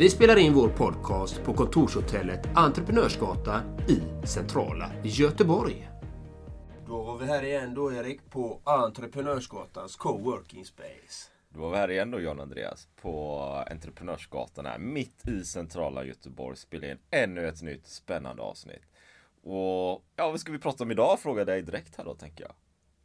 [0.00, 5.90] Vi spelar in vår podcast på kontorshotellet Entreprenörsgatan i centrala Göteborg.
[6.86, 11.30] Då var vi här igen då Erik på Entreprenörsgatans coworking space.
[11.48, 13.40] Då var vi här igen då John Andreas på
[13.70, 18.82] Entreprenörsgatan här mitt i centrala Göteborg spelar in ännu ett nytt spännande avsnitt.
[19.42, 21.20] Och ja, vad ska vi prata om idag?
[21.20, 22.54] Frågar dig direkt här då tänker jag.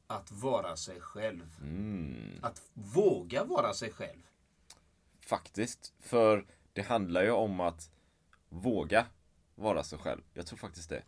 [0.08, 1.56] Att vara sig själv.
[1.62, 2.40] Mm.
[2.42, 4.20] Att våga vara sig själv.
[5.20, 7.90] Faktiskt, för det handlar ju om att
[8.50, 9.06] våga
[9.56, 10.22] vara sig själv.
[10.34, 11.02] Jag tror faktiskt det.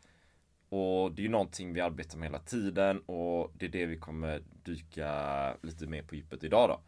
[0.70, 3.98] Och det är ju någonting vi arbetar med hela tiden och det är det vi
[3.98, 6.82] kommer dyka lite mer på djupet idag då.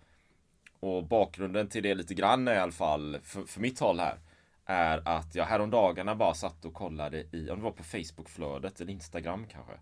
[0.88, 4.20] Och bakgrunden till det lite grann i alla fall, för, för mitt håll här,
[4.66, 8.94] är att jag häromdagarna bara satt och kollade i, om det var på Facebookflödet eller
[8.94, 9.73] Instagram kanske.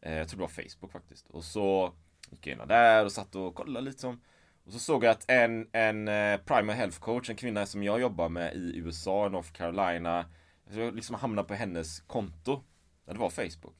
[0.00, 1.30] Eh, jag tror det var Facebook faktiskt.
[1.30, 1.92] Och så
[2.30, 4.20] gick jag in där och satt och kollade lite som
[4.66, 8.00] och så såg jag att en, en eh, primal health coach, en kvinna som jag
[8.00, 10.26] jobbar med i USA, North Carolina,
[10.70, 12.62] jag liksom hamnade på hennes konto.
[13.04, 13.76] Ja, det var Facebook.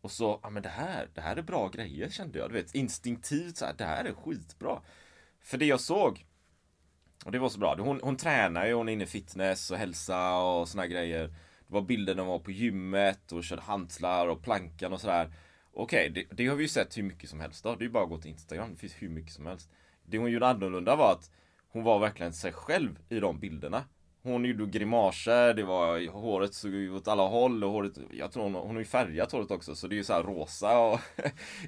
[0.00, 2.50] Och så, ja men det här, det här är bra grejer kände jag.
[2.50, 4.80] Du vet, instinktivt så här, det här är skitbra.
[5.40, 6.26] För det jag såg,
[7.24, 9.78] och det var så bra, hon, hon tränar ju, hon är inne i fitness och
[9.78, 11.28] hälsa och såna grejer.
[11.28, 15.32] Det var bilder när hon var på gymmet och körde hantlar och plankan och sådär.
[15.72, 17.74] Okej, det, det, har vi ju sett hur mycket som helst då.
[17.74, 19.70] Det är ju bara att gå till Instagram, det finns hur mycket som helst.
[20.08, 21.30] Det hon gjorde annorlunda var att
[21.68, 23.84] hon var verkligen sig själv i de bilderna.
[24.22, 28.42] Hon gjorde grimaser, det var håret såg ut åt alla håll och håret, jag tror
[28.42, 31.00] hon, hon har ju färgat håret också så det är ju så här rosa och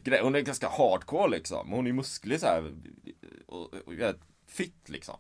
[0.22, 1.72] Hon är ganska hardcore liksom.
[1.72, 2.74] Hon är musklig så här
[3.46, 4.14] och, och, och
[4.46, 5.16] fitt liksom.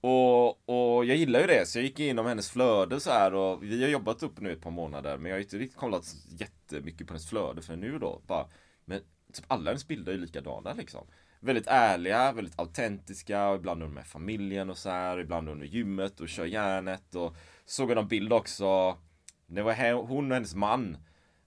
[0.00, 3.62] Och, och jag gillar ju det, så jag gick igenom hennes flöde så här och
[3.62, 7.06] vi har jobbat upp nu ett par månader men jag har inte riktigt kollat jättemycket
[7.06, 8.22] på hennes flöde för nu då.
[8.26, 8.48] Bara,
[8.84, 9.00] men
[9.32, 11.06] typ alla hennes bilder är likadana liksom
[11.44, 15.68] väldigt ärliga, väldigt autentiska och ibland är de med familjen och så här, ibland med
[15.68, 18.98] gymmet och kör järnet och såg jag någon bild också.
[19.46, 20.96] Det var hon och hennes man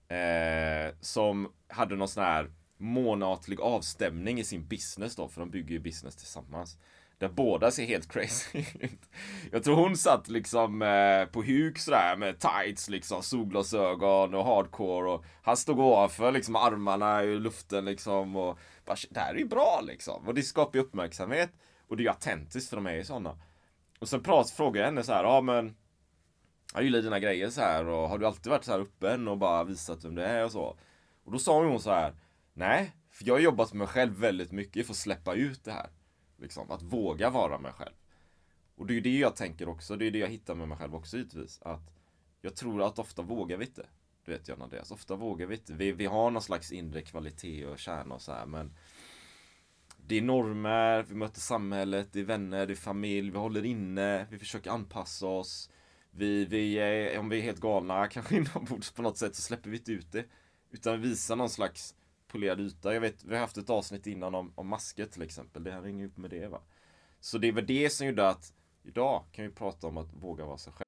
[0.08, 5.70] eh, som hade någon sån här månatlig avstämning i sin business då, för de bygger
[5.70, 6.78] ju business tillsammans.
[7.18, 9.10] Där båda ser helt crazy ut.
[9.52, 15.10] Jag tror hon satt liksom eh, på huk sådär med tights liksom, solglasögon och hardcore
[15.10, 18.58] och han stod ovanför liksom armarna i luften liksom och
[18.96, 20.28] skapar, det här är ju bra liksom.
[20.28, 21.50] Och det skapar ju uppmärksamhet
[21.86, 23.38] och det är ju autentiskt för de är ju sådana.
[24.00, 25.76] Och sen prat, frågade jag henne så här, ja men
[26.74, 29.38] jag gillar dina grejer så här och har du alltid varit så här öppen och
[29.38, 30.78] bara visat vem du är och så?
[31.24, 32.14] Och då sa hon så här,
[32.52, 35.72] nej, för jag har jobbat med mig själv väldigt mycket för att släppa ut det
[35.72, 35.90] här.
[36.36, 37.94] Liksom, att våga vara mig själv.
[38.76, 40.78] Och det är ju det jag tänker också, det är det jag hittar med mig
[40.78, 41.62] själv också givetvis.
[41.62, 41.92] Att
[42.40, 43.86] jag tror att ofta vågar vi inte.
[44.28, 45.72] Du vet John Andreas, ofta vågar vi inte.
[45.72, 48.72] Vi, vi har någon slags inre kvalitet och kärna och så här, men
[49.96, 54.26] det är normer, vi möter samhället, det är vänner, det är familj, vi håller inne,
[54.30, 55.70] vi försöker anpassa oss.
[56.10, 59.70] Vi, vi är, om vi är helt galna, kanske inombords på något sätt, så släpper
[59.70, 60.24] vi inte ut det.
[60.70, 61.94] Utan vi visar någon slags
[62.26, 62.94] polerad yta.
[62.94, 65.64] Jag vet, vi har haft ett avsnitt innan om, om masker till exempel.
[65.64, 66.60] Det här hänger ihop med det va.
[67.20, 68.52] Så det är väl det som gjorde att
[68.82, 70.87] idag kan vi prata om att våga vara sig själv.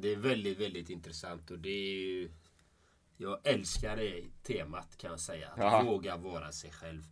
[0.00, 2.30] det är väldigt, väldigt intressant och det är ju...
[3.16, 5.48] Jag älskar det temat kan jag säga.
[5.48, 5.82] Att Ja.
[5.82, 7.02] våga vara sig själv.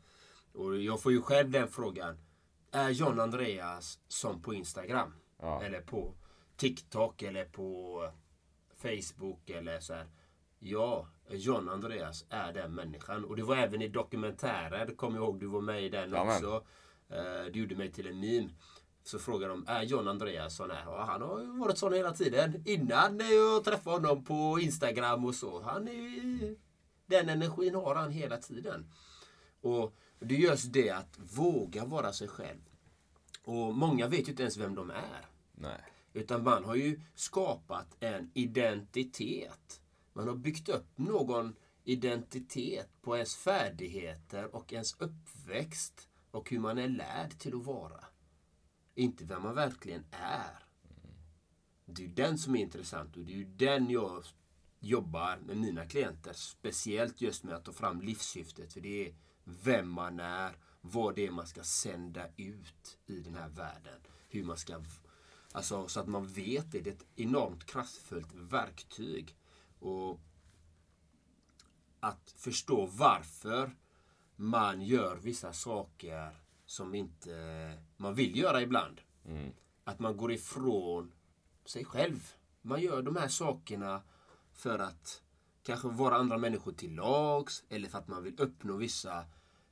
[0.53, 2.19] Och jag får ju själv den frågan.
[2.73, 5.13] Är John Andreas som på Instagram?
[5.41, 5.63] Ja.
[5.63, 6.15] Eller på
[6.57, 8.01] TikTok eller på
[8.77, 10.07] Facebook eller så här.
[10.59, 13.25] Ja, John Andreas är den människan.
[13.25, 14.97] Och det var även i dokumentären.
[14.97, 16.65] Kom ihåg, du var med i den också.
[17.09, 18.49] Eh, Du gjorde mig till en meme.
[19.07, 20.89] Så frågade de, är John Andreas sån här?
[20.89, 22.63] Och han har ju varit sån hela tiden.
[22.65, 25.63] Innan jag träffade honom på Instagram och så.
[25.63, 26.57] Han är.
[27.07, 28.93] Den energin har han hela tiden.
[29.61, 32.61] Och det är just det att våga vara sig själv.
[33.45, 35.29] Och många vet ju inte ens vem de är.
[35.55, 35.81] Nej.
[36.13, 39.81] Utan man har ju skapat en identitet.
[40.13, 46.79] Man har byggt upp någon identitet på ens färdigheter och ens uppväxt och hur man
[46.79, 48.05] är lärd till att vara.
[48.99, 50.65] Inte vem man verkligen är.
[51.85, 54.25] Det är ju den som är intressant och det är ju den jag
[54.81, 56.33] jobbar med mina klienter.
[56.33, 58.73] Speciellt just med att ta fram livssyftet.
[58.73, 59.15] För det är
[59.45, 64.01] vem man är, vad det är man ska sända ut i den här världen.
[64.29, 64.83] Hur man ska
[65.53, 66.81] Alltså så att man vet det.
[66.81, 69.37] Det är ett enormt kraftfullt verktyg.
[69.79, 70.21] Och
[72.01, 73.77] att förstå varför
[74.37, 79.01] man gör vissa saker som inte man vill göra ibland.
[79.85, 81.13] Att man går ifrån
[81.65, 82.33] sig själv.
[82.63, 84.03] Man gör de här sakerna
[84.53, 85.23] för att
[85.63, 89.25] kanske vara andra människor till lags eller för att man vill uppnå vissa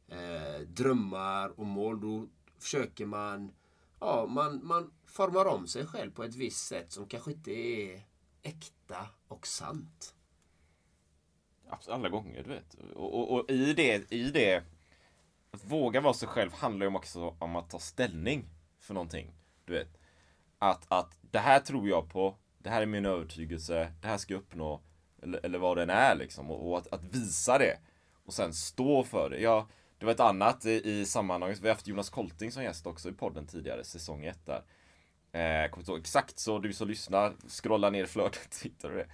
[0.09, 2.01] eh, drömmar och mål.
[2.01, 3.53] Då försöker man,
[4.01, 8.03] ja, man, man formar om sig själv på ett visst sätt som kanske inte är
[8.43, 10.15] äkta och sant.
[11.89, 12.75] Alla gånger, du vet.
[12.95, 14.65] Och, och, och i, det, i det,
[15.55, 18.49] att våga vara sig själv handlar ju också om att ta ställning
[18.81, 19.35] för någonting.
[19.65, 19.99] Du vet.
[20.59, 24.35] Att, att det här tror jag på, det här är min övertygelse, det här ska
[24.35, 24.81] jag uppnå,
[25.23, 26.51] eller, eller vad den är liksom.
[26.51, 27.79] Och, och att, att visa det.
[28.25, 29.41] Och sen stå för det.
[29.41, 29.67] Jag,
[29.99, 33.09] det var ett annat i, i sammanhanget, vi har haft Jonas Kolting som gäst också
[33.09, 34.63] i podden tidigare, säsong 1 där.
[35.33, 39.07] Eh, kommer inte ihåg exakt så du som lyssnar, scrolla ner flödet, hittar du det.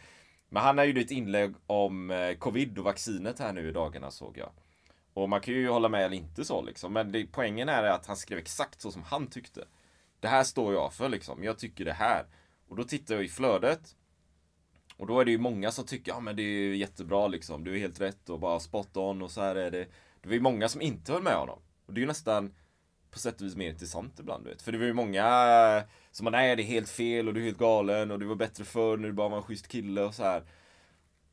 [0.49, 4.11] Men han har ju ett inlägg om eh, covid och vaccinet här nu i dagarna
[4.11, 4.51] såg jag.
[5.15, 6.93] Och man kan ju hålla med eller inte så liksom.
[6.93, 9.65] Men det, poängen är att han skrev exakt så som han tyckte.
[10.21, 11.45] Det här står jag för liksom.
[11.45, 12.25] Jag tycker det här.
[12.69, 13.97] Och då tittar jag i flödet.
[14.97, 17.65] Och då är det ju många som tycker, ja men det är ju jättebra liksom.
[17.65, 19.87] Du är helt rätt och bara spot on och så här är det.
[20.21, 21.59] Det var ju många som inte höll med honom.
[21.87, 22.55] Och det är ju nästan
[23.11, 24.63] på sätt och vis mer intressant ibland du vet.
[24.63, 25.25] För det var ju många
[25.77, 28.27] eh, som bara, nej det är helt fel och du är helt galen och du
[28.27, 30.43] var bättre förr när du bara var en schysst kille och så här.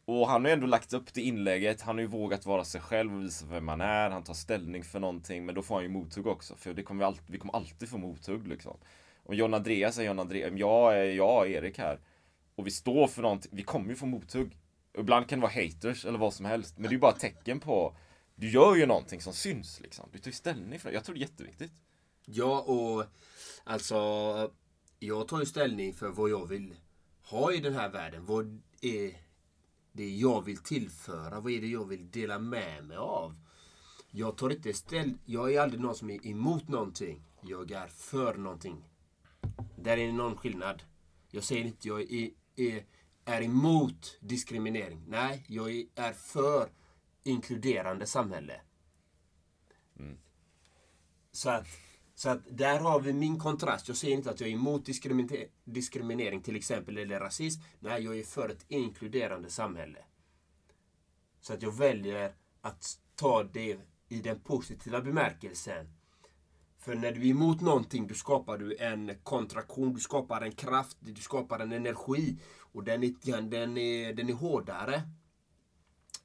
[0.09, 2.81] Och han har ju ändå lagt upp det inlägget, han har ju vågat vara sig
[2.81, 5.83] själv och visa vem man är, han tar ställning för någonting, men då får han
[5.83, 8.77] ju mothugg också, för det kommer vi, alltid, vi kommer alltid få mothugg liksom.
[9.23, 11.99] Och John Andreas är John Andreas, jag är jag, Erik här.
[12.55, 14.57] Och vi står för någonting, vi kommer ju få mothugg.
[14.97, 17.19] Ibland kan det vara haters eller vad som helst, men det är ju bara ett
[17.19, 17.97] tecken på,
[18.35, 20.09] du gör ju någonting som syns liksom.
[20.11, 21.71] Du tar ju ställning för det, jag tror det är jätteviktigt.
[22.25, 23.05] Ja, och
[23.63, 23.97] alltså
[24.99, 26.75] jag tar ju ställning för vad jag vill
[27.21, 28.25] ha i den här världen.
[28.25, 29.26] Vad är
[29.97, 31.39] det jag vill tillföra?
[31.39, 33.35] Vad är det jag vill dela med mig av?
[34.11, 35.17] Jag tar inte ställ...
[35.25, 37.23] Jag är aldrig någon som är emot någonting.
[37.41, 38.83] Jag är för någonting.
[39.77, 40.83] Där är det någon skillnad.
[41.31, 42.85] Jag säger inte jag är, är,
[43.25, 45.03] är emot diskriminering.
[45.07, 46.69] Nej, jag är, är för
[47.23, 48.61] inkluderande samhälle.
[51.31, 51.67] Så att,
[52.17, 53.87] så att där har vi min kontrast.
[53.87, 57.61] Jag säger inte att jag är emot diskrimine- diskriminering till exempel eller rasism.
[57.79, 59.99] Nej, jag är för ett inkluderande samhälle.
[61.41, 65.93] Så att jag väljer att ta det i den positiva bemärkelsen.
[66.77, 70.97] För när du är emot någonting, då skapar du en kontraktion, du skapar en kraft,
[70.99, 72.39] du skapar en energi.
[72.59, 75.01] Och den är, den är, den är hårdare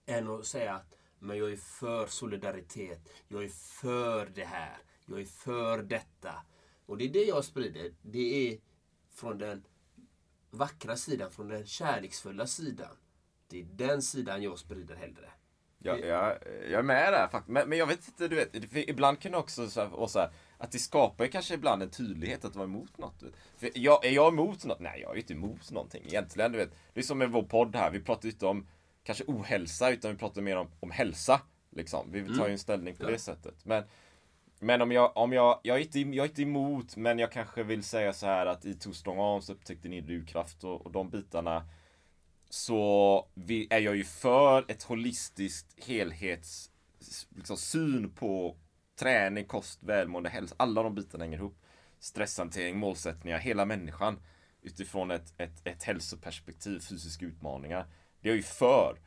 [0.07, 3.49] än att säga att men jag är för solidaritet, jag är
[3.81, 4.79] för det här,
[5.13, 6.35] jag är för detta.
[6.87, 7.93] Och det är det jag sprider.
[8.03, 8.59] Det är
[9.15, 9.65] från den
[10.51, 12.97] vackra sidan, från den kärleksfulla sidan.
[13.49, 15.31] Det är den sidan jag sprider hellre.
[15.85, 16.37] Ja, ja,
[16.71, 17.53] jag är med där faktiskt.
[17.53, 20.19] Men, men jag vet inte, du vet, ibland kan det också så här, vara så
[20.19, 23.23] här, att det skapar kanske ibland en tydlighet att vara emot något.
[23.57, 24.81] För jag, är jag emot något?
[24.81, 26.53] Nej, jag är inte emot någonting egentligen.
[26.53, 26.71] Du vet.
[26.93, 28.67] Det är som med vår podd här, vi pratar inte om
[29.03, 31.41] kanske ohälsa, utan vi pratar mer om, om hälsa.
[31.71, 32.13] Liksom.
[32.13, 33.65] Vi tar ju en ställning på det sättet.
[33.65, 33.85] Men,
[34.63, 37.63] men om jag, om jag, jag är, inte, jag är inte emot, men jag kanske
[37.63, 41.11] vill säga så här att i Too Strong Arms upptäckte ni drivkraft och, och de
[41.11, 41.69] bitarna.
[42.51, 46.71] Så vi, är jag ju för ett holistiskt helhets
[47.37, 48.57] liksom, syn på
[48.99, 50.55] träning, kost, välmående, hälsa.
[50.59, 51.59] Alla de bitarna hänger ihop.
[51.99, 54.21] Stresshantering, målsättningar, hela människan.
[54.63, 57.87] Utifrån ett, ett, ett hälsoperspektiv, fysiska utmaningar.
[58.21, 59.01] Det är jag ju för.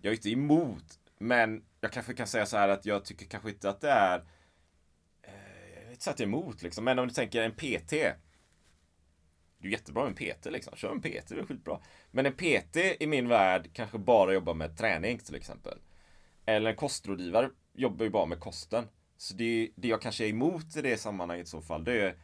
[0.00, 0.98] Jag är inte emot.
[1.18, 4.24] Men jag kanske kan säga så här att jag tycker kanske inte att det är
[6.04, 6.84] direkt Jag emot liksom.
[6.84, 7.90] Men om du tänker en PT.
[9.58, 10.76] Det är jättebra med en PT liksom.
[10.76, 11.80] Kör en PT, det är skitbra.
[12.10, 15.78] Men en PT i min värld kanske bara jobbar med träning till exempel.
[16.46, 18.84] Eller en kostrådgivare jobbar ju bara med kosten.
[19.16, 22.16] Så det, det jag kanske är emot i det sammanhanget i så fall, det är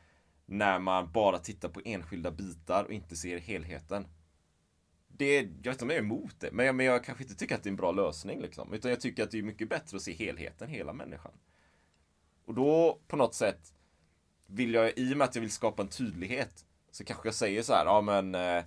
[0.46, 4.06] när man bara tittar på enskilda bitar och inte ser helheten.
[5.08, 7.34] Det, jag vet inte om jag är emot det, men jag, men jag kanske inte
[7.34, 8.40] tycker att det är en bra lösning.
[8.40, 8.72] Liksom.
[8.72, 11.32] Utan jag tycker att det är mycket bättre att se helheten, hela människan.
[12.58, 13.72] Då på något sätt
[14.46, 17.62] vill jag, i och med att jag vill skapa en tydlighet, så kanske jag säger
[17.62, 18.64] så här, ja men eh,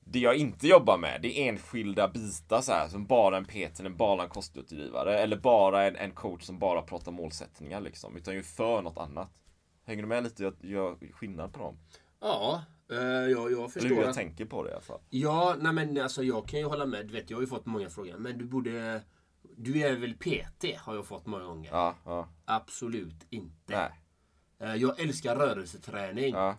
[0.00, 3.80] det jag inte jobbar med, det är enskilda bitar så här, som bara en PT,
[3.80, 8.34] eller bara en kostutgivare, eller bara en, en coach som bara pratar målsättningar liksom, utan
[8.34, 9.30] ju för något annat.
[9.84, 10.42] Hänger du med lite?
[10.42, 11.78] Jag gör skillnad på dem.
[12.20, 13.86] Ja, eh, jag, jag förstår.
[13.86, 15.00] Eller hur jag att- tänker på det i alla fall.
[15.10, 17.06] Ja, nej men alltså jag kan ju hålla med.
[17.06, 18.16] Du vet, jag har ju fått många frågor.
[18.18, 19.02] Men du borde...
[19.60, 20.64] Du är väl PT?
[20.78, 21.70] Har jag fått många gånger.
[21.70, 22.28] Ja, ja.
[22.44, 23.54] Absolut inte.
[23.66, 23.90] Nej.
[24.58, 26.34] Eh, Jag älskar rörelseträning.
[26.34, 26.56] Ja.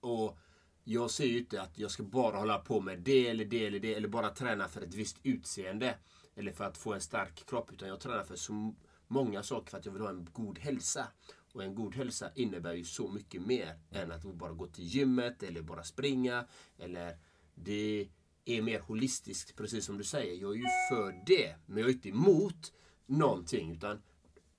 [0.00, 0.38] Och
[0.84, 3.78] jag ser ju inte att jag ska bara hålla på med det eller det eller
[3.80, 3.94] det.
[3.94, 5.94] Eller bara träna för ett visst utseende.
[6.36, 7.72] Eller för att få en stark kropp.
[7.72, 8.74] Utan jag tränar för så
[9.06, 11.06] många saker för att jag vill ha en god hälsa.
[11.52, 15.42] Och en god hälsa innebär ju så mycket mer än att bara gå till gymmet
[15.42, 16.44] eller bara springa.
[16.78, 17.16] Eller
[17.54, 18.08] det
[18.50, 20.40] är mer holistiskt, precis som du säger.
[20.40, 21.54] Jag är ju för det.
[21.66, 22.72] Men jag är inte emot
[23.06, 23.72] någonting.
[23.72, 24.02] Utan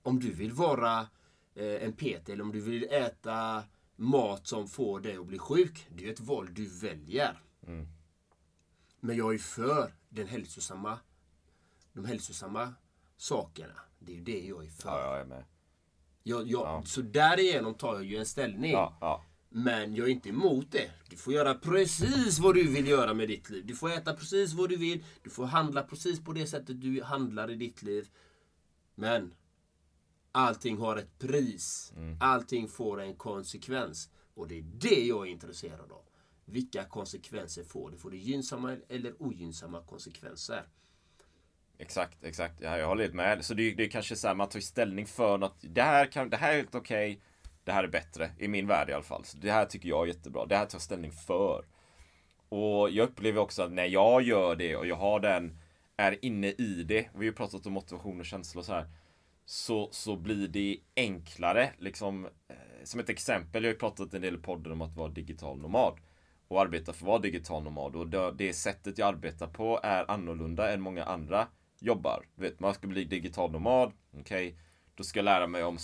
[0.03, 0.99] om du vill vara
[1.55, 3.63] eh, en PT eller om du vill äta
[3.95, 5.87] mat som får dig att bli sjuk.
[5.89, 7.41] Det är ett val du väljer.
[8.99, 10.99] Men jag är för den hälsosamma,
[11.93, 12.73] de hälsosamma
[13.17, 13.73] sakerna.
[13.99, 14.89] Det är ju det jag är för.
[14.89, 15.43] Ja, jag är med.
[16.23, 18.71] Jag, jag, Så därigenom tar jag ju en ställning.
[18.71, 19.25] Ja, ja.
[19.49, 20.91] Men jag är inte emot det.
[21.09, 23.65] Du får göra precis vad du vill göra med ditt liv.
[23.65, 25.03] Du får äta precis vad du vill.
[25.23, 28.07] Du får handla precis på det sättet du handlar i ditt liv.
[28.95, 29.33] Men
[30.31, 31.93] allting har ett pris.
[32.19, 34.09] Allting får en konsekvens.
[34.33, 36.01] Och det är det jag är intresserad av.
[36.45, 37.97] Vilka konsekvenser får det?
[37.97, 40.63] Får det gynnsamma eller ogynnsamma konsekvenser?
[41.77, 42.61] Exakt, exakt.
[42.61, 43.45] Ja, jag håller helt med.
[43.45, 45.57] Så det, är- det är kanske så här, man tar ställning för något.
[45.61, 47.21] Det här, kan, det här är helt okej.
[47.63, 48.31] Det här är bättre.
[48.37, 49.25] I min värld i alla fall.
[49.25, 50.45] Så det här tycker jag är jättebra.
[50.45, 51.65] Det här tar jag ställning för.
[52.49, 55.57] Och jag upplever också att när jag gör det och jag har den,
[55.97, 57.09] är inne i det.
[57.11, 58.87] Vi har ju pratat om motivation och känslor och så här.
[59.45, 61.69] Så, så blir det enklare.
[61.77, 64.95] Liksom, eh, som ett exempel, jag har ju pratat en del i podden om att
[64.95, 65.99] vara digital nomad.
[66.47, 67.95] Och arbeta för att vara digital nomad.
[67.95, 71.47] Och det, det sättet jag arbetar på är annorlunda än många andra
[71.79, 72.25] jobbar.
[72.35, 73.91] Du vet, man ska bli digital nomad.
[74.19, 74.59] Okej,
[74.95, 75.77] då ska jag lära mig om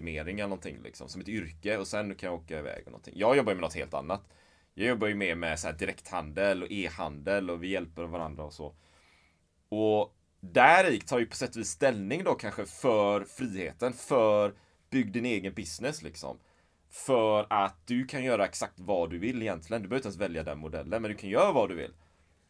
[0.00, 1.08] sökmotorsoptimering eller någonting liksom.
[1.08, 1.78] Som ett yrke.
[1.78, 3.14] Och sen kan jag åka iväg och någonting.
[3.16, 4.22] Jag jobbar ju med något helt annat.
[4.74, 8.52] Jag jobbar ju mer med så här direkthandel och e-handel och vi hjälper varandra och
[8.52, 8.74] så.
[9.68, 14.54] Och där i tar ju på sätt och vis ställning då kanske för friheten, för
[14.90, 16.38] bygg din egen business liksom.
[16.90, 19.82] För att du kan göra exakt vad du vill egentligen.
[19.82, 21.92] Du behöver inte ens välja den modellen, men du kan göra vad du vill.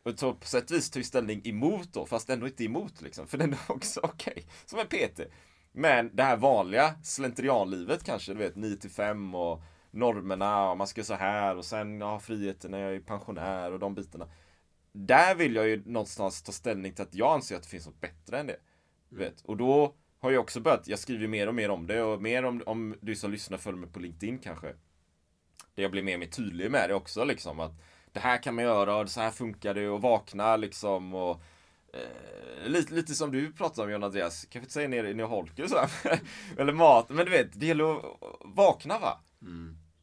[0.03, 3.01] Och så på sätt och vis tar ju ställning emot då, fast ändå inte emot
[3.01, 3.27] liksom.
[3.27, 5.21] För den är också okej, som en PT.
[5.73, 10.87] Men det här vanliga slentrianlivet kanske, du vet 9 till 5 och normerna och man
[10.87, 14.29] ska så här och sen ja, friheten när jag är pensionär och de bitarna.
[14.93, 18.01] Där vill jag ju någonstans ta ställning till att jag anser att det finns något
[18.01, 18.57] bättre än det.
[19.09, 19.41] Du vet.
[19.41, 22.45] Och då har jag också börjat, jag skriver mer och mer om det och mer
[22.45, 24.67] om, om du som lyssnar följer mig på LinkedIn kanske.
[25.75, 27.73] Där jag blir mer och mer tydlig med det också liksom att
[28.13, 31.43] det här kan man göra och så här funkar det och vakna liksom och
[31.93, 35.63] eh, lite, lite som du pratade om John Andreas, kanske inte säga ner, ner holker
[35.63, 35.91] och sådär.
[36.57, 39.21] Eller mat, men du vet, det gäller att vakna va?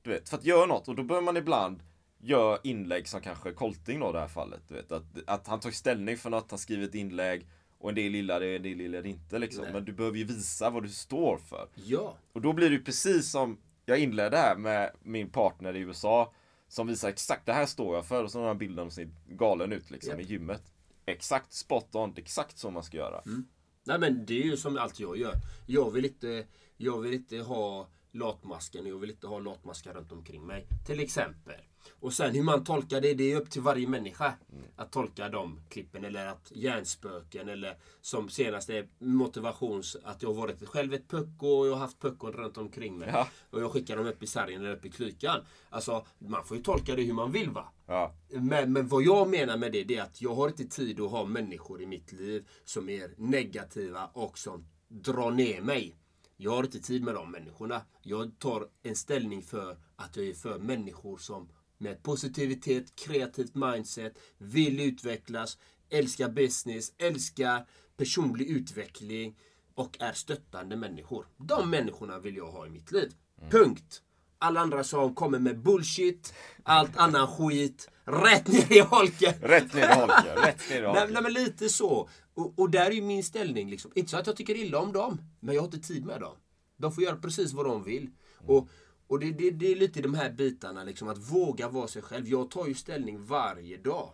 [0.01, 1.83] Du vet, för att göra något och då bör man ibland
[2.19, 4.61] göra inlägg som kanske Kolting då i det här fallet.
[4.67, 7.47] Du vet, att, att han tar ställning för något, han skriver ett inlägg
[7.79, 9.63] och en del gillar det, en del gillar det inte liksom.
[9.63, 9.73] Nej.
[9.73, 11.67] Men du behöver ju visa vad du står för.
[11.75, 12.17] Ja.
[12.33, 16.33] Och då blir det ju precis som jag inledde här med min partner i USA
[16.67, 19.09] som visar exakt det här står jag för och så har han bilden som ser
[19.35, 20.19] galen ut liksom Japp.
[20.19, 20.63] i gymmet.
[21.07, 23.21] Exakt spot on, exakt så man ska göra.
[23.25, 23.47] Mm.
[23.83, 25.33] Nej men det är ju som allt jag gör.
[25.65, 26.47] Jag vill inte,
[26.77, 30.67] jag vill inte ha latmasken och jag vill inte ha latmaskar runt omkring mig.
[30.85, 31.61] Till exempel.
[31.99, 34.33] Och sen hur man tolkar det, det är upp till varje människa.
[34.75, 36.05] Att tolka de klippen.
[36.05, 39.97] Eller att hjärnspöken eller som senaste motivations...
[40.03, 43.09] Att jag har varit själv ett pucko och jag har haft puckon runt omkring mig.
[43.13, 43.27] Ja.
[43.49, 45.39] Och jag skickar dem upp i sargen eller upp i klykan.
[45.69, 47.73] Alltså man får ju tolka det hur man vill va.
[47.85, 48.13] Ja.
[48.29, 51.11] Men, men vad jag menar med det, det är att jag har inte tid att
[51.11, 55.95] ha människor i mitt liv som är negativa och som drar ner mig.
[56.37, 57.81] Jag har inte tid med de människorna.
[58.01, 64.17] Jag tar en ställning för att jag är för människor som med positivitet, kreativt mindset,
[64.37, 65.57] vill utvecklas,
[65.89, 67.65] älskar business, älskar
[67.97, 69.35] personlig utveckling
[69.75, 71.27] och är stöttande människor.
[71.37, 73.11] De människorna vill jag ha i mitt liv.
[73.49, 74.01] Punkt.
[74.39, 79.33] Alla andra som kommer med bullshit, allt annan skit, rätt ner i holken.
[79.41, 80.35] Rätt ner i holken.
[80.35, 81.13] Rätt ner i Nej, holken.
[81.13, 82.09] nej men lite så.
[82.33, 83.69] Och, och där är ju min ställning.
[83.69, 83.91] Liksom.
[83.95, 86.37] Inte så att jag tycker illa om dem, men jag har inte tid med dem.
[86.77, 88.09] De får göra precis vad de vill.
[88.45, 88.69] Och,
[89.07, 92.27] och det, det, det är lite de här bitarna, liksom, att våga vara sig själv.
[92.27, 94.13] Jag tar ju ställning varje dag.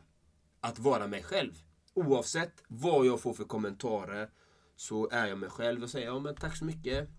[0.59, 1.53] Att vara mig själv.
[1.93, 4.29] Oavsett vad jag får för kommentarer
[4.75, 7.09] så är jag mig själv och säger ja men tack så mycket.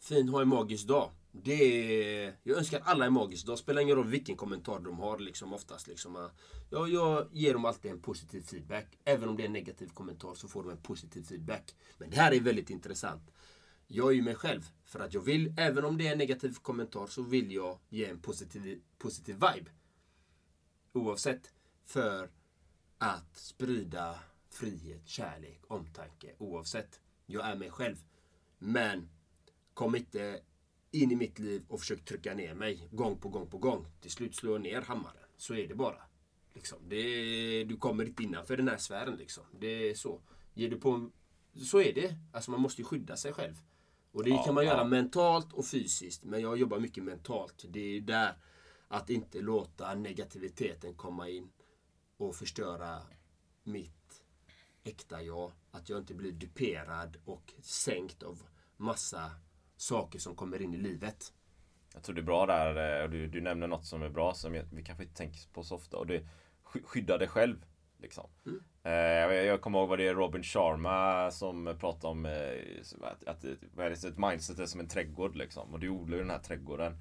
[0.00, 1.10] Fin, ha en magisk dag.
[1.32, 1.52] Det
[2.24, 3.58] är, jag önskar alla en magisk dag.
[3.58, 5.86] Spelar ingen roll vilken kommentar de har liksom oftast.
[5.86, 6.30] Liksom.
[6.70, 8.98] Ja, jag ger dem alltid en positiv feedback.
[9.04, 11.74] Även om det är en negativ kommentar så får de en positiv feedback.
[11.98, 13.31] Men det här är väldigt intressant.
[13.94, 14.70] Jag är ju mig själv.
[14.84, 18.04] För att jag vill, även om det är en negativ kommentar, så vill jag ge
[18.04, 19.70] en positiv, positiv vibe.
[20.92, 21.52] Oavsett.
[21.84, 22.30] För
[22.98, 24.18] att sprida
[24.50, 26.34] frihet, kärlek, omtanke.
[26.38, 27.00] Oavsett.
[27.26, 27.96] Jag är mig själv.
[28.58, 29.08] Men
[29.74, 30.40] kom inte
[30.90, 33.86] in i mitt liv och försök trycka ner mig gång på gång på gång.
[34.00, 35.28] Till slut slår jag ner hammaren.
[35.36, 36.02] Så är det bara.
[36.54, 36.78] Liksom.
[36.88, 39.16] Det du kommer inte innanför den här sfären.
[39.16, 39.44] Liksom.
[39.60, 40.20] Det är så.
[40.54, 41.10] Ger du på,
[41.54, 42.16] så är det.
[42.32, 43.54] Alltså man måste ju skydda sig själv.
[44.12, 46.24] Och det kan man göra mentalt och fysiskt.
[46.24, 47.64] Men jag jobbar mycket mentalt.
[47.68, 48.34] Det är där
[48.88, 51.50] att inte låta negativiteten komma in
[52.16, 52.98] och förstöra
[53.62, 54.22] mitt
[54.84, 55.52] äkta jag.
[55.70, 58.42] Att jag inte blir duperad och sänkt av
[58.76, 59.30] massa
[59.76, 61.32] saker som kommer in i livet.
[61.94, 64.52] Jag tror det är bra där, eh, du, du nämner något som är bra som
[64.52, 66.28] vi kanske inte tänker på så ofta och det
[66.62, 67.64] skydda dig själv.
[68.02, 68.30] Liksom.
[68.84, 72.32] Eh, jag, jag kommer ihåg vad det är Robin Sharma som pratar om eh,
[73.02, 75.72] att, att vad är det, så ett mindset är som en trädgård liksom.
[75.72, 76.96] Och du odlar ju den här trädgården.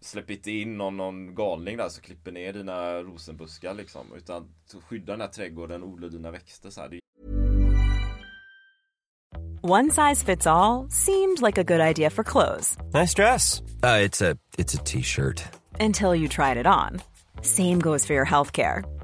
[0.00, 4.06] Släpp inte in någon, någon galning där så klipper ner dina rosenbuskar liksom.
[4.16, 4.54] Utan
[4.88, 6.98] skydda den här trädgården, odla dina växter så här.
[9.62, 13.62] One size fits all seemed like a good idea for clothes Nice dress.
[13.82, 15.42] Uh, it's a it's a t-shirt.
[15.80, 17.00] until you tried it on.
[17.42, 18.84] Same goes for your healthcare.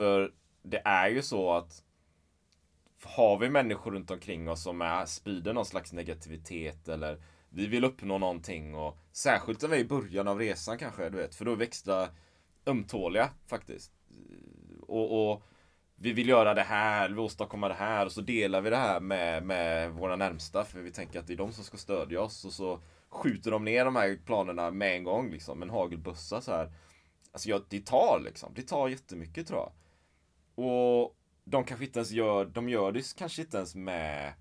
[0.00, 0.32] För
[0.62, 1.82] det är ju så att
[3.04, 7.84] har vi människor runt omkring oss som är, sprider någon slags negativitet eller vi vill
[7.84, 11.44] uppnå någonting och särskilt när vi är i början av resan kanske, du vet, för
[11.44, 12.08] då är vi extra
[12.66, 13.92] ömtåliga faktiskt.
[14.82, 15.42] Och, och
[15.96, 18.76] vi vill göra det här, vi vill åstadkomma det här och så delar vi det
[18.76, 22.20] här med, med våra närmsta för vi tänker att det är de som ska stödja
[22.20, 26.40] oss och så skjuter de ner de här planerna med en gång liksom, en hagelbössa
[26.40, 26.72] så här.
[27.32, 29.72] Alltså ja, det tar liksom, det tar jättemycket tror jag.
[30.60, 34.32] Och de kanske inte ens gör, de gör det kanske inte ens med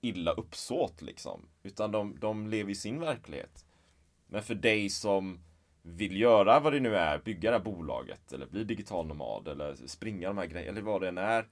[0.00, 1.48] illa uppsåt liksom.
[1.62, 3.66] Utan de, de lever i sin verklighet.
[4.26, 5.40] Men för dig som
[5.82, 9.74] vill göra vad det nu är, bygga det här bolaget eller bli digital nomad eller
[9.74, 11.48] springa de här grejerna eller vad det än är.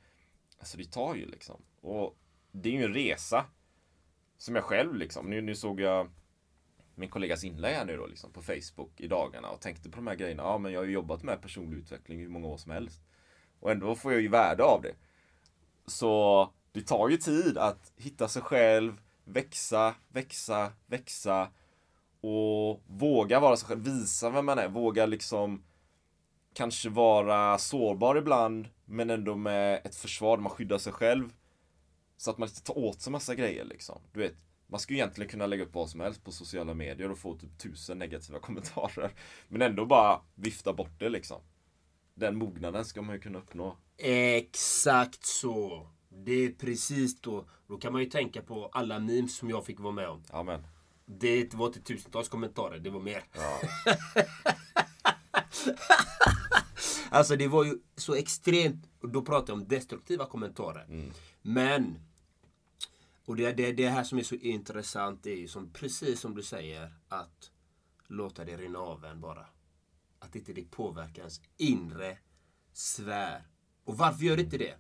[0.59, 1.63] Alltså det tar ju liksom.
[1.81, 2.17] Och
[2.53, 3.45] det är ju en resa.
[4.39, 6.11] Som jag själv liksom, nu, nu såg jag
[6.95, 10.07] min kollegas inlägg här nu då liksom på Facebook i dagarna och tänkte på de
[10.07, 10.43] här grejerna.
[10.43, 13.03] Ja men jag har ju jobbat med personlig utveckling hur många år som helst.
[13.61, 14.95] Och ändå får jag ju värde av det.
[15.87, 21.49] Så det tar ju tid att hitta sig själv, växa, växa, växa
[22.21, 25.63] och våga vara sig själv, visa vem man är, våga liksom
[26.57, 31.33] kanske vara sårbar ibland men ändå med ett försvar där man skyddar sig själv.
[32.17, 34.01] Så att man inte tar åt sig massa grejer liksom.
[34.13, 34.35] Du vet,
[34.67, 37.59] man skulle egentligen kunna lägga upp vad som helst på sociala medier och få typ
[37.59, 39.11] tusen negativa kommentarer.
[39.49, 41.41] Men ändå bara vifta bort det liksom.
[42.19, 43.77] Den mognaden ska man ju kunna uppnå.
[43.99, 45.87] Exakt så.
[46.09, 47.49] Det är precis då.
[47.67, 50.23] Då kan man ju tänka på alla memes som jag fick vara med om.
[50.31, 50.67] Amen.
[51.05, 53.25] Det var inte tusentals kommentarer, det var mer.
[53.35, 53.61] Ja.
[57.11, 61.11] alltså det var ju så extremt, och då pratar jag om destruktiva kommentarer.
[61.43, 61.99] Men,
[63.25, 66.43] och det, det, det här som är så intressant är ju som, precis som du
[66.43, 67.51] säger, att
[68.07, 69.47] låta det rinna av en bara.
[70.27, 72.19] Att inte det påverkar ens inre
[72.73, 73.43] sfär.
[73.85, 74.75] Och varför gör det inte det?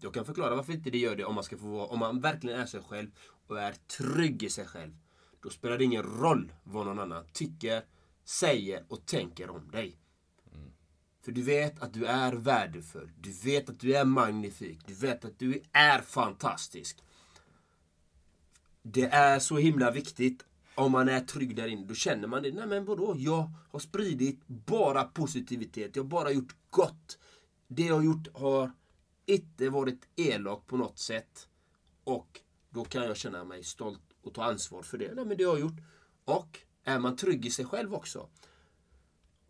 [0.00, 2.20] Jag kan förklara varför inte det gör det om man ska få vara, om man
[2.20, 3.10] verkligen är sig själv
[3.46, 4.96] och är trygg i sig själv.
[5.42, 7.84] Då spelar det ingen roll vad någon annan tycker,
[8.24, 9.98] säger och tänker om dig.
[11.22, 13.10] För du vet att du är värdefull.
[13.20, 14.78] Du vet att du är magnifik.
[14.86, 17.04] Du vet att du är fantastisk.
[18.82, 20.44] Det är så himla viktigt
[20.76, 21.86] om man är trygg där inne.
[21.86, 22.52] Då känner man det.
[22.52, 23.14] Nej men vadå?
[23.18, 25.96] Jag har spridit bara positivitet.
[25.96, 27.18] Jag har bara gjort gott.
[27.68, 28.72] Det jag har gjort har
[29.26, 31.48] inte varit elak på något sätt.
[32.04, 35.14] Och då kan jag känna mig stolt och ta ansvar för det.
[35.14, 35.80] Nej men det har jag gjort.
[36.24, 38.28] Och är man trygg i sig själv också.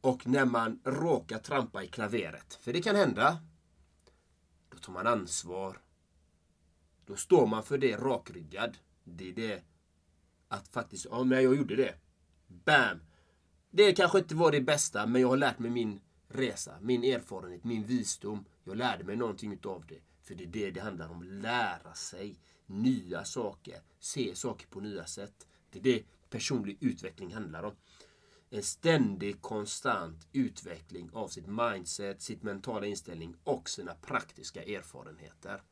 [0.00, 3.38] Och när man råkar trampa i klaveret, för det kan hända,
[4.68, 5.78] då tar man ansvar.
[7.06, 8.76] Då står man för det rakryggad.
[9.04, 9.62] Det är det
[10.48, 11.94] att faktiskt, ja men jag gjorde det.
[12.46, 13.00] Bam!
[13.70, 17.64] Det kanske inte var det bästa, men jag har lärt mig min resa, min erfarenhet,
[17.64, 18.44] min visdom.
[18.64, 20.00] Jag lärde mig någonting utav det.
[20.22, 25.06] För det är det det handlar om, lära sig nya saker, se saker på nya
[25.06, 25.46] sätt.
[25.70, 27.72] Det är det personlig utveckling handlar om
[28.50, 35.62] en ständig konstant utveckling av sitt mindset, sitt mentala inställning och sina praktiska erfarenheter.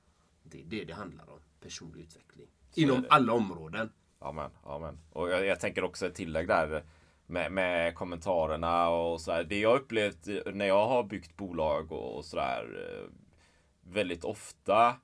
[0.43, 2.49] Det är det det handlar om, personlig utveckling.
[2.75, 3.91] Inom alla områden.
[4.25, 4.99] Amen, amen.
[5.13, 6.83] Och jag, jag tänker också ett tillägg där
[7.27, 9.45] med, med kommentarerna och sådär.
[9.45, 13.11] Det jag upplevt när jag har byggt bolag och, och sådär eh,
[13.93, 14.97] väldigt ofta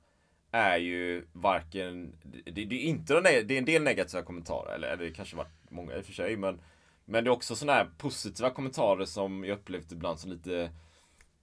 [0.50, 2.12] är ju varken,
[2.44, 5.70] det, det, är inte, det är en del negativa kommentarer, eller, eller det kanske varit
[5.70, 6.61] många i och för sig, men
[7.04, 10.70] men det är också sådana här positiva kommentarer som jag upplevt ibland som lite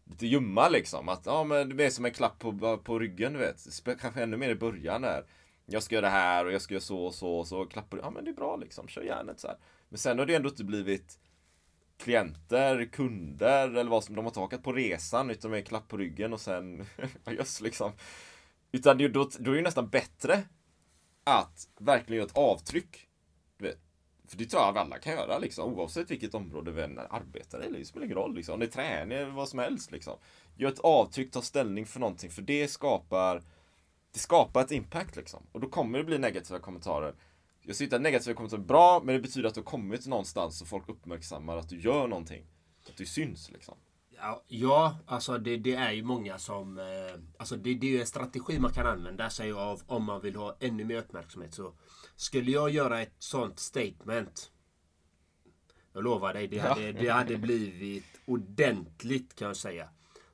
[0.09, 1.09] Lite ljumma liksom.
[1.09, 3.83] Att ja men det är som en klapp på, på ryggen du vet.
[4.01, 5.23] Kanske ännu mer i början där.
[5.69, 7.97] Jag ska göra det här och jag ska göra så och så och så klappar
[7.97, 8.87] du, Ja men det är bra liksom.
[8.87, 9.57] Kör järnet så här.
[9.89, 11.19] Men sen har det ändå inte blivit
[11.97, 16.33] klienter, kunder eller vad som de har tagit på resan utan med klapp på ryggen
[16.33, 16.85] och sen
[17.31, 17.91] just liksom.
[18.71, 20.43] Utan det, då, då är det nästan bättre
[21.23, 23.07] att verkligen göra ett avtryck.
[23.57, 23.79] Du vet,
[24.27, 27.71] för det tror jag alla kan göra liksom, oavsett vilket område vi än arbetar i.
[27.71, 28.53] Det spelar ingen roll liksom.
[28.53, 30.17] Om det är träning eller vad som helst liksom.
[30.55, 33.41] Gör ett avtryck, ta ställning för någonting, för det skapar
[34.13, 35.43] det skapar ett impact liksom.
[35.51, 37.15] Och då kommer det bli negativa kommentarer.
[37.61, 40.07] Jag ser inte att negativa kommentarer är bra, men det betyder att du har kommit
[40.07, 42.45] någonstans och folk uppmärksammar att du gör någonting.
[42.89, 43.75] Att du syns liksom.
[44.09, 46.77] Ja, ja alltså det, det, är ju många som...
[46.77, 50.21] Eh, alltså det, det är ju en strategi man kan använda sig av om man
[50.21, 51.53] vill ha ännu mer uppmärksamhet.
[51.53, 51.73] Så
[52.15, 54.51] skulle jag göra ett sånt statement.
[55.93, 59.89] Jag lovar dig, det hade, det hade blivit ordentligt kan jag säga.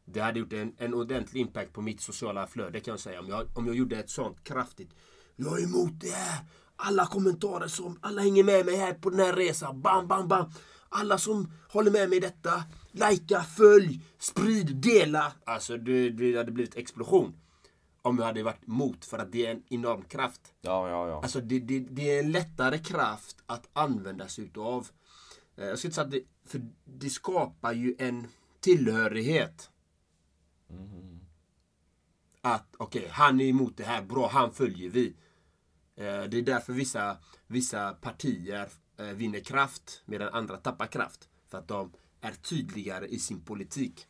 [0.06, 3.20] Det hade gjort en, en ordentlig impact på mitt sociala flöde kan jag säga.
[3.20, 4.94] Om jag, om jag gjorde ett sånt kraftigt.
[5.36, 6.40] Jag är emot det här.
[6.76, 9.82] Alla kommentarer som, alla hänger med mig här på den här resan.
[9.82, 10.46] Bam, bam, bam.
[10.90, 12.64] Alla som håller med mig i detta.
[12.92, 15.34] Lajka, följ, sprid, dela.
[15.44, 17.34] Alltså det, det hade blivit explosion.
[18.02, 20.42] Om jag hade varit emot för att det är en enorm kraft.
[20.62, 21.22] Ja, ja, ja.
[21.24, 24.88] Alltså det, det, det är en lättare kraft att använda sig utav.
[25.58, 28.28] Eh, Jag ska inte säga att det, för det skapar ju en
[28.60, 29.70] tillhörighet.
[32.42, 35.16] Att okej, okay, han är emot det här, bra, han följer vi.
[35.96, 41.30] Eh, Det är därför vissa, vissa partier eh, vinner kraft medan andra tappar kraft.
[41.50, 44.08] För att de är tydligare i sin politik.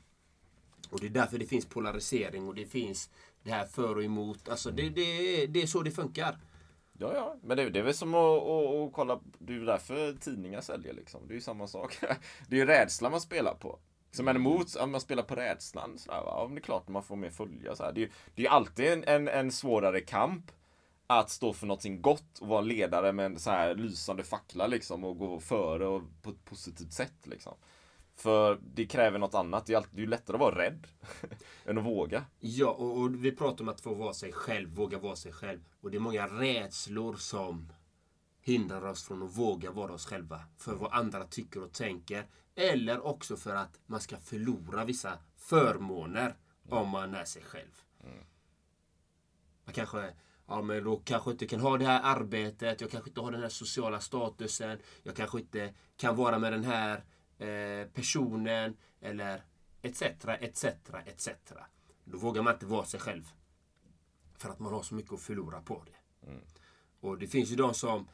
[0.89, 3.09] Och det är därför det finns polarisering och det finns
[3.43, 4.49] det här för och emot.
[4.49, 6.37] Alltså det, det, det är så det funkar.
[6.97, 9.65] Ja, ja, men det, det är väl som att, att, att kolla, det är ju
[9.65, 11.27] därför tidningar säljer liksom.
[11.27, 11.97] Det är ju samma sak.
[12.47, 13.79] Det är ju rädsla man spelar på.
[14.13, 15.97] Som är emot, om man spelar på rädslan.
[15.97, 16.33] Så där, va?
[16.37, 17.75] Ja, men det är klart man får mer följa.
[17.75, 17.91] Så här.
[17.93, 20.51] Det, är, ju- det är alltid en, en, en svårare kamp
[21.07, 25.03] att stå för någonting gott och vara ledare med en så här lysande fackla liksom
[25.03, 27.53] och gå före och på ett positivt sätt liksom.
[28.15, 29.65] För det kräver något annat.
[29.65, 30.87] Det är, alltid, det är ju lättare att vara rädd
[31.65, 32.25] än att våga.
[32.39, 35.59] Ja, och, och vi pratar om att få vara sig själv, våga vara sig själv.
[35.81, 37.71] Och det är många rädslor som
[38.43, 40.41] hindrar oss från att våga vara oss själva.
[40.57, 42.27] För vad andra tycker och tänker.
[42.55, 46.35] Eller också för att man ska förlora vissa förmåner
[46.69, 47.81] om man är sig själv.
[49.65, 50.13] Man kanske,
[50.47, 52.81] Ja, men då kanske inte kan ha det här arbetet.
[52.81, 54.79] Jag kanske inte har den här sociala statusen.
[55.03, 57.03] Jag kanske inte kan vara med den här
[57.37, 58.77] eh, personen.
[59.01, 59.43] Eller
[59.81, 60.01] etc,
[60.39, 60.65] etc,
[61.05, 61.29] etc.
[62.03, 63.31] Då vågar man inte vara sig själv.
[64.37, 66.29] För att man har så mycket att förlora på det.
[66.99, 68.07] Och det finns ju de som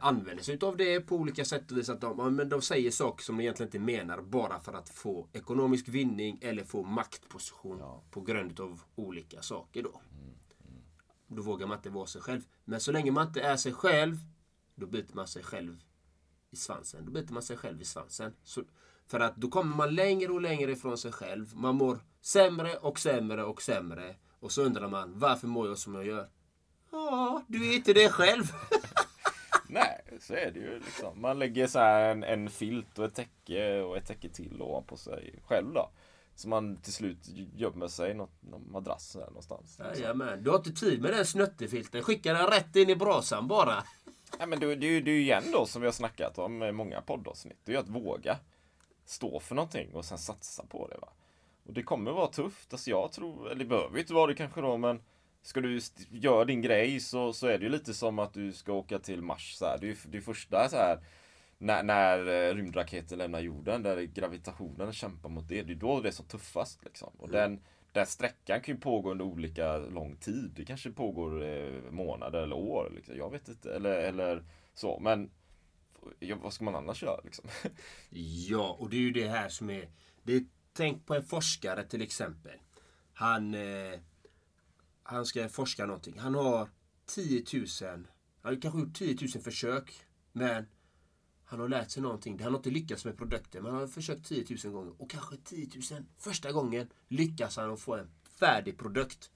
[0.00, 1.88] använder sig av det på olika sätt och vis.
[1.88, 4.88] Att de, ja, men de säger saker som de egentligen inte menar bara för att
[4.88, 10.00] få ekonomisk vinning eller få maktposition på grund av olika saker då.
[11.26, 12.42] Då vågar man inte vara sig själv.
[12.64, 14.16] Men så länge man inte är sig själv,
[14.74, 15.82] då biter man sig själv
[16.50, 17.04] i svansen.
[17.04, 18.32] Då biter man sig själv i svansen.
[18.42, 18.62] Så,
[19.06, 21.56] för att då kommer man längre och längre ifrån sig själv.
[21.56, 24.16] Man mår sämre och sämre och sämre.
[24.40, 26.28] Och så undrar man, varför mår jag som jag gör?
[26.90, 28.44] Ja, du är inte det själv.
[29.68, 31.20] Nej, så är det ju liksom.
[31.20, 34.96] Man lägger så här en, en filt och ett täcke och ett täcke till ovanpå
[34.96, 35.90] sig själv då.
[36.34, 37.18] Så man till slut
[37.54, 39.80] gömmer sig i något, någon madrass där någonstans.
[39.94, 42.02] Jajamän, du har inte tid med den snuttefilten.
[42.02, 43.84] Skicka den rätt in i brasan bara.
[44.38, 46.72] Ja, men det, det, det är ju igen då som vi har snackat om i
[46.72, 47.58] många poddavsnitt.
[47.64, 48.38] Det är ju att våga
[49.04, 50.96] stå för någonting och sen satsa på det.
[51.00, 51.08] va.
[51.66, 52.72] Och det kommer vara tufft.
[52.72, 55.02] Alltså jag tror, eller det behöver ju inte vara det kanske då, men
[55.44, 55.80] ska du
[56.10, 59.22] göra din grej så, så är det ju lite som att du ska åka till
[59.22, 59.54] Mars.
[59.54, 59.78] Så här.
[59.80, 60.98] Det är det är första så här
[61.58, 65.62] när, när eh, rymdraketen lämnar jorden, där gravitationen kämpar mot det.
[65.62, 66.84] Det är då det är som tuffast.
[66.84, 67.12] Liksom.
[67.18, 67.60] Och den,
[67.92, 70.52] den sträckan kan ju pågå under olika lång tid.
[70.56, 72.92] Det kanske pågår eh, månader eller år.
[72.94, 73.16] Liksom.
[73.16, 73.74] Jag vet inte.
[73.74, 74.98] Eller, eller så.
[75.00, 75.30] Men
[76.18, 77.20] ja, vad ska man annars göra?
[77.24, 77.48] Liksom?
[78.48, 79.88] Ja, och det är ju det här som är...
[80.22, 82.58] Det är, tänk på en forskare till exempel.
[83.14, 84.00] Han, eh,
[85.04, 86.18] han ska forska någonting.
[86.18, 86.68] Han har
[87.06, 87.66] 10 000...
[88.42, 90.04] Han har kanske gjort 10 000 försök.
[90.32, 90.66] Men
[91.44, 92.42] han har lärt sig någonting.
[92.42, 93.62] Han har inte lyckats med produkten.
[93.62, 95.02] Men han har försökt 10 000 gånger.
[95.02, 99.30] Och kanske 10 000 första gången lyckas han att få en färdig produkt.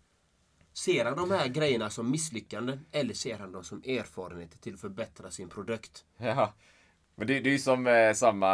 [0.72, 2.86] Ser han de här grejerna som misslyckanden?
[2.92, 6.04] Eller ser han dem som erfarenheter till att förbättra sin produkt?
[6.16, 6.54] Ja.
[7.18, 8.52] Men det, det är ju som eh, samma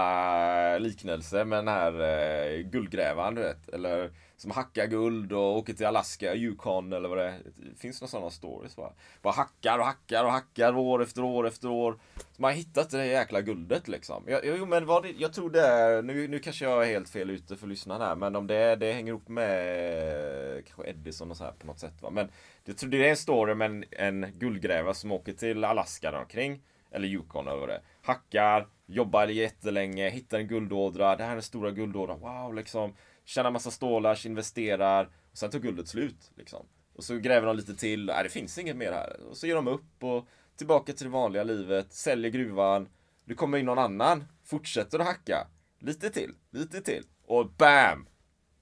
[0.75, 3.69] eh, liknelse med den här eh, guldgrävaren, du vet.
[3.69, 7.39] Eller som hackar guld och åker till Alaska, Yukon eller vad det är.
[7.57, 8.93] Det finns några sådana stories va?
[9.23, 11.99] Bara hackar och hackar och hackar år efter år efter år.
[12.17, 14.25] Så man har hittat det där jäkla guldet liksom.
[14.27, 17.09] Jag, jo men vad det, jag tror det är, nu, nu kanske jag är helt
[17.09, 18.17] fel ute för lyssnarna här.
[18.17, 21.79] Men om det, det hänger ihop med eh, kanske Edison och så här på något
[21.79, 22.11] sätt va.
[22.11, 22.29] Men
[22.65, 26.19] jag tror det är en story med en, en guldgrävare som åker till Alaska där
[26.19, 26.63] omkring.
[26.91, 27.83] Eller Yukon eller vad det är.
[28.05, 31.17] Hackar, jobbar jättelänge, hittar en guldådra.
[31.17, 32.21] Det här är den stora guldådran.
[32.21, 32.95] Wow, liksom.
[33.25, 35.11] Tjänar massa stålar, investerar.
[35.31, 36.31] Och sen tar guldet slut.
[36.37, 36.67] Liksom.
[36.95, 38.07] Och så gräver de lite till.
[38.07, 39.21] Nej, det finns inget mer här.
[39.31, 41.93] Och så ger de upp och tillbaka till det vanliga livet.
[41.93, 42.89] Säljer gruvan.
[43.25, 44.25] Det kommer in någon annan.
[44.45, 45.47] Fortsätter att hacka.
[45.79, 47.05] Lite till, lite till.
[47.27, 48.09] Och BAM!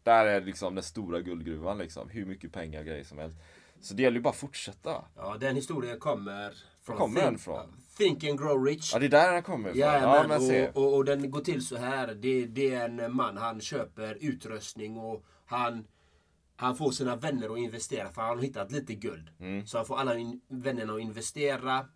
[0.02, 2.08] Där är liksom den stora guldgruvan liksom.
[2.08, 3.36] Hur mycket pengar och grejer som helst.
[3.80, 5.04] Så det gäller ju bara att fortsätta.
[5.16, 6.96] Ja, den historien kommer från...
[6.96, 7.82] kommer den ifrån?
[7.96, 8.92] Think and Grow Rich.
[8.92, 9.80] Ja, det är där den kommer ifrån.
[9.80, 12.14] Ja, men och, och, och den går till så här.
[12.14, 15.86] Det, det är en man, han köper utrustning och han,
[16.56, 19.30] han får sina vänner att investera för han har hittat lite guld.
[19.40, 19.66] Mm.
[19.66, 21.86] Så han får alla in, vännerna att investera.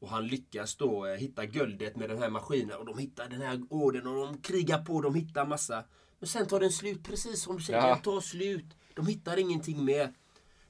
[0.00, 2.78] Och han lyckas då eh, hitta guldet med den här maskinen.
[2.78, 5.00] Och de hittar den här orden och de krigar på.
[5.00, 5.84] De hittar massa.
[6.18, 7.88] Men sen tar den slut precis som du säger.
[7.88, 7.96] Ja.
[7.96, 8.76] Tar slut.
[8.94, 10.14] De hittar ingenting mer.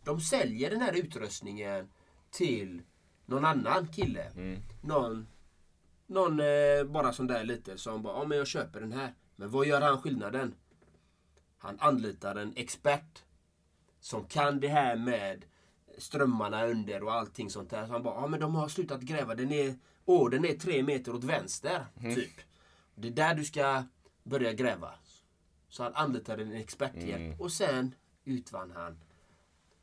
[0.04, 1.88] De säljer den här utrustningen
[2.30, 2.82] till
[3.30, 4.22] någon annan kille.
[4.22, 4.62] Mm.
[4.80, 5.26] Någon,
[6.06, 9.14] någon eh, bara sån där lite som bara, ja men jag köper den här.
[9.36, 10.54] Men vad gör han skillnaden?
[11.58, 13.22] Han anlitar en expert
[14.00, 15.44] som kan det här med
[15.98, 17.86] strömmarna under och allting sånt där.
[17.86, 19.34] Så han bara, ja men de har slutat gräva.
[19.34, 21.86] Den är, åh, den är tre meter åt vänster.
[22.14, 22.40] Typ.
[22.94, 23.84] Det är där du ska
[24.22, 24.94] börja gräva.
[25.68, 27.40] Så han anlitade en experthjälp.
[27.40, 28.98] Och sen utvann han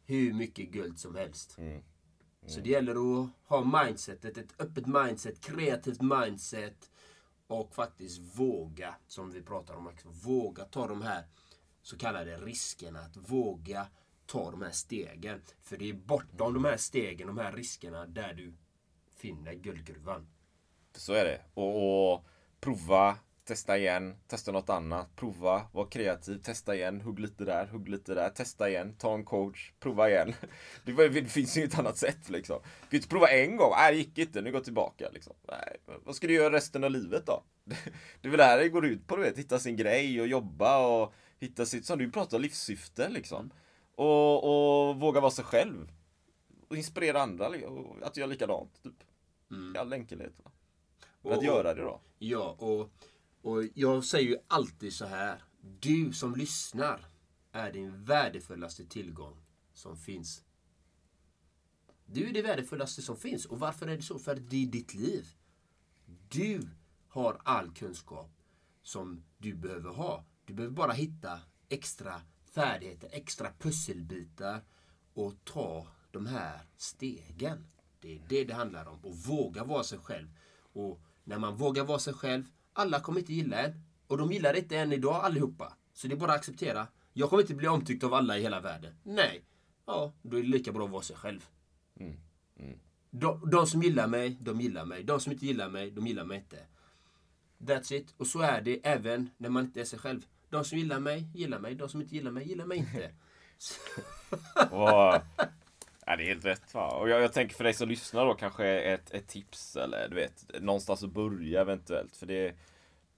[0.05, 1.57] hur mycket guld som helst.
[2.47, 6.91] Så det gäller att ha mindsetet, ett öppet mindset, kreativt mindset.
[7.47, 11.23] Och faktiskt våga, som vi pratar om också, våga ta de här
[11.81, 12.99] så kallade riskerna.
[12.99, 13.87] Att våga
[14.25, 15.41] ta de här stegen.
[15.63, 18.53] För det är bortom de här stegen, de här riskerna, där du
[19.15, 20.27] finner guldgruvan.
[20.95, 21.41] Så är det.
[21.53, 22.25] Och, och
[22.59, 27.89] prova, testa igen, testa något annat, prova, var kreativ, testa igen, hugg lite där, hugg
[27.89, 30.33] lite där, testa igen, ta en coach, prova igen.
[30.85, 32.59] Det, det finns ju inget annat sätt liksom.
[32.81, 35.09] Du kan inte prova en gång, nej det gick inte, nu går jag tillbaka.
[35.13, 35.33] Liksom.
[35.47, 37.43] Nej, vad ska du göra resten av livet då?
[38.21, 40.27] Det är väl det här det går ut på, du vet, hitta sin grej och
[40.27, 43.51] jobba och hitta sitt, som du pratar, livssyfte liksom.
[43.95, 44.43] Och,
[44.89, 45.91] och våga vara sig själv.
[46.67, 49.03] Och inspirera andra och att göra likadant, typ.
[49.75, 50.33] I all enkelhet.
[50.43, 50.51] Va?
[51.21, 52.01] Men att Och- göra det då.
[52.19, 52.89] Ja, och,
[53.47, 55.43] och jag säger ju alltid så här.
[55.79, 57.05] Du som lyssnar
[57.51, 59.37] är din värdefullaste tillgång
[59.73, 60.43] som finns
[62.05, 63.45] Du är det värdefullaste som finns.
[63.45, 64.19] Och varför är det så?
[64.19, 65.27] För att det är ditt liv.
[66.29, 66.69] Du
[67.07, 68.31] har all kunskap
[68.83, 70.25] som du behöver ha.
[70.45, 74.61] Du behöver bara hitta extra färdigheter, extra pusselbitar
[75.13, 77.67] och ta de här stegen.
[77.99, 78.99] Det är det det handlar om.
[79.05, 80.27] Och våga vara sig själv.
[80.73, 82.43] Och när man vågar vara sig själv,
[82.77, 83.81] alla kommer inte gilla en.
[84.07, 85.73] Och de gillar inte än idag allihopa.
[85.93, 86.87] Så det är bara att acceptera.
[87.13, 88.95] Jag kommer inte bli omtyckt av alla i hela världen.
[89.03, 89.43] Nej.
[89.85, 91.45] Ja, då är det lika bra att vara sig själv.
[91.99, 92.17] Mm.
[92.59, 92.79] Mm.
[93.09, 95.03] De, de som gillar mig, de gillar mig.
[95.03, 96.57] De som inte gillar mig, de gillar mig inte.
[97.57, 98.13] That's it.
[98.17, 100.25] Och så är det även när man inte är sig själv.
[100.49, 101.75] De som gillar mig, gillar mig.
[101.75, 103.11] De som inte gillar mig, gillar mig inte.
[106.07, 106.87] ja, det är helt rätt va.
[106.87, 110.15] Och jag, jag, tänker för dig som lyssnar då kanske ett, ett tips eller du
[110.15, 112.17] vet någonstans att börja eventuellt.
[112.17, 112.55] För det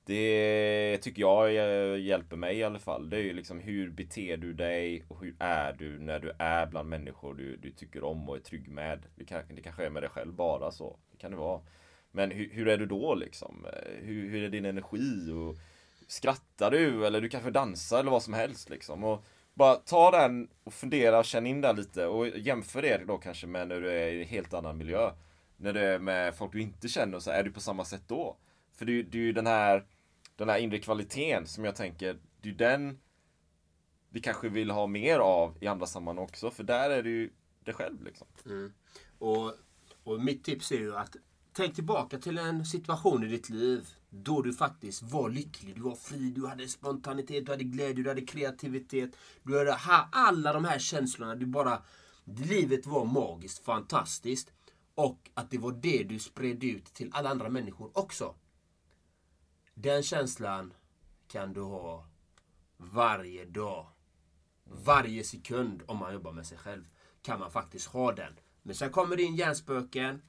[0.10, 1.54] det tycker jag
[1.99, 3.10] hjälper mig i alla fall.
[3.10, 6.65] Det är ju liksom hur beter du dig och hur är du när du är
[6.65, 9.06] bland människor du, du tycker om och är trygg med.
[9.15, 10.99] Det, kan, det kanske är med dig själv bara så.
[11.12, 11.62] Det kan det vara.
[12.12, 13.67] Men hur, hur är du då liksom?
[13.99, 15.32] Hur, hur är din energi?
[15.32, 15.58] Och
[16.08, 17.06] skrattar du?
[17.06, 19.04] Eller du kanske dansar eller vad som helst liksom.
[19.04, 19.25] Och
[19.59, 23.67] bara ta den och fundera känn in den lite och jämför det då kanske med
[23.67, 25.11] när du är i en helt annan miljö.
[25.57, 28.37] När du är med folk du inte känner, så är du på samma sätt då?
[28.73, 29.85] För det, det är ju den här
[30.35, 32.99] den här inre kvaliteten som jag tänker, det är den
[34.09, 36.51] vi kanske vill ha mer av i andra sammanhang också.
[36.51, 37.29] För där är du ju
[37.63, 38.27] dig själv liksom.
[38.45, 38.73] Mm.
[39.17, 39.53] Och,
[40.03, 41.15] och mitt tips är ju att
[41.53, 45.95] tänk tillbaka till en situation i ditt liv då du faktiskt var lycklig, du var
[45.95, 49.12] fri, du hade spontanitet, du hade glädje, du hade kreativitet.
[49.43, 49.73] Du hade
[50.12, 51.35] alla de här känslorna.
[51.35, 51.81] Du bara,
[52.23, 54.51] livet var magiskt, fantastiskt.
[54.95, 58.35] Och att det var det du spred ut till alla andra människor också.
[59.73, 60.73] Den känslan
[61.27, 62.05] kan du ha
[62.77, 63.88] varje dag.
[64.63, 66.83] Varje sekund om man jobbar med sig själv.
[67.21, 68.33] Kan man faktiskt ha den.
[68.62, 70.21] Men sen kommer det in hjärnspöken.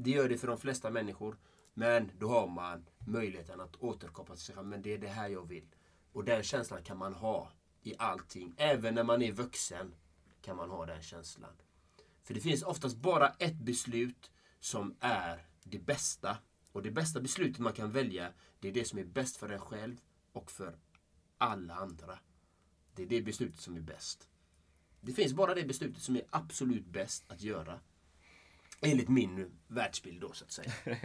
[0.00, 1.38] Det gör det för de flesta människor.
[1.74, 4.66] Men då har man möjligheten att återkoppla till sig själv.
[4.66, 5.66] Men det är det här jag vill.
[6.12, 8.54] Och den känslan kan man ha i allting.
[8.56, 9.94] Även när man är vuxen
[10.42, 11.52] kan man ha den känslan.
[12.22, 14.30] För det finns oftast bara ett beslut
[14.60, 16.38] som är det bästa.
[16.72, 19.60] Och det bästa beslutet man kan välja, det är det som är bäst för en
[19.60, 20.00] själv
[20.32, 20.78] och för
[21.38, 22.18] alla andra.
[22.94, 24.28] Det är det beslutet som är bäst.
[25.00, 27.80] Det finns bara det beslutet som är absolut bäst att göra.
[28.82, 30.72] Enligt min världsbild då så att säga.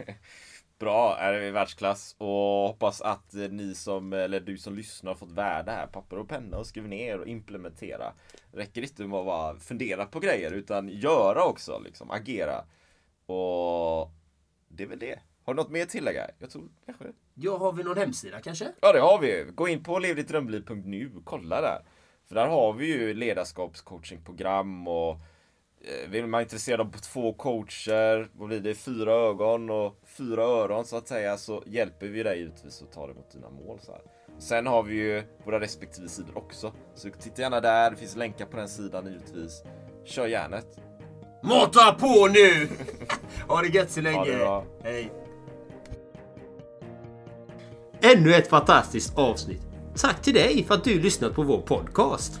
[0.78, 5.32] Bra, är vi världsklass och hoppas att ni som, eller du som lyssnar har fått
[5.32, 5.86] värde här.
[5.86, 8.12] Papper och penna och skriv ner och implementera.
[8.52, 12.64] Räcker inte med att bara fundera på grejer utan göra också, liksom agera.
[13.26, 14.10] Och
[14.68, 15.20] det är väl det.
[15.44, 16.30] Har du något mer att tillägga?
[16.38, 18.72] Jag tror kanske Ja, har vi någon hemsida kanske?
[18.80, 19.46] Ja, det har vi.
[19.54, 21.84] Gå in på levdittdrömliv.nu och kolla där.
[22.28, 25.16] För där har vi ju ledarskapscoachingprogram och
[26.08, 30.96] vill man intresserad av två coacher, vad blir det, fyra ögon och fyra öron så
[30.96, 33.78] att säga, så hjälper vi dig givetvis att ta dig mot dina mål.
[33.82, 34.00] Så här.
[34.38, 36.72] Sen har vi ju våra respektive sidor också.
[36.94, 39.62] Så titta gärna där, det finns länkar på den sidan givetvis.
[40.04, 40.66] Kör järnet!
[41.42, 42.68] Mata på nu!
[43.48, 44.36] ha det gött så länge!
[44.36, 44.64] Bra.
[44.82, 45.12] Hej!
[48.00, 49.62] Ännu ett fantastiskt avsnitt.
[49.96, 52.40] Tack till dig för att du lyssnat på vår podcast.